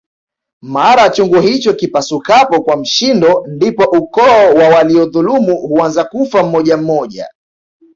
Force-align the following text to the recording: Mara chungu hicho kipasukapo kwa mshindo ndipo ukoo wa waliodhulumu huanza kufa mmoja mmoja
Mara 0.61 1.09
chungu 1.09 1.39
hicho 1.41 1.73
kipasukapo 1.73 2.63
kwa 2.63 2.77
mshindo 2.77 3.45
ndipo 3.47 3.83
ukoo 3.83 4.53
wa 4.55 4.69
waliodhulumu 4.69 5.55
huanza 5.57 6.03
kufa 6.03 6.43
mmoja 6.43 6.77
mmoja 6.77 7.29